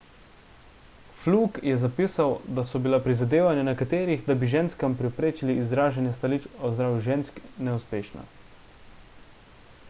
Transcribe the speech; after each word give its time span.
fluke 1.23 1.59
je 1.71 1.75
zapisal 1.83 2.33
da 2.59 2.63
so 2.69 2.81
bila 2.85 2.99
prizadevanja 3.07 3.65
nekaterih 3.67 4.25
da 4.31 4.37
bi 4.45 4.49
ženskam 4.55 4.97
preprečili 5.03 5.59
izražanje 5.65 6.15
stališč 6.17 6.49
o 6.57 6.73
zdravju 6.79 7.07
žensk 7.11 7.39
neuspešna 7.69 8.27